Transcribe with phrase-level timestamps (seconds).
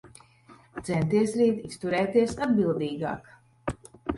[0.87, 3.31] Centies rīt izturēties atbildīgāk.